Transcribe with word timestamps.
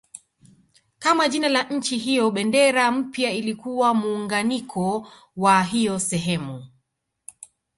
Kama 0.99 1.27
jina 1.29 1.49
la 1.49 1.63
nchi 1.63 1.97
hiyo 1.97 2.31
bendera 2.31 2.91
mpya 2.91 3.31
ilikuwa 3.31 3.93
muunganiko 3.93 5.07
wa 5.37 5.63
hiyo 5.63 5.99
sehemu 5.99 6.67